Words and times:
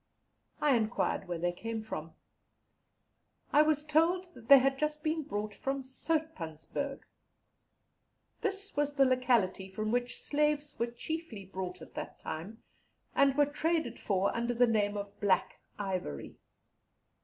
I 0.59 0.75
enquired 0.75 1.27
where 1.27 1.37
they 1.37 1.51
came 1.51 1.79
from. 1.79 2.15
I 3.53 3.61
was 3.61 3.83
told 3.83 4.33
that 4.33 4.47
they 4.47 4.57
had 4.57 4.79
just 4.79 5.03
been 5.03 5.21
brought 5.21 5.53
from 5.53 5.83
Zoutpansberg. 5.83 7.03
This 8.41 8.75
was 8.75 8.95
the 8.95 9.05
locality 9.05 9.69
from 9.69 9.91
which 9.91 10.17
slaves 10.19 10.75
were 10.79 10.87
chiefly 10.87 11.45
brought 11.45 11.83
at 11.83 11.93
that 11.93 12.17
time, 12.17 12.63
and 13.13 13.37
were 13.37 13.45
traded 13.45 13.99
for 13.99 14.35
under 14.35 14.55
the 14.55 14.65
name 14.65 14.97
of 14.97 15.19
'Black 15.19 15.59
Ivory.' 15.77 16.35